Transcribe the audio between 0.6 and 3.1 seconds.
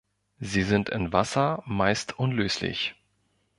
sind in Wasser meist unlöslich.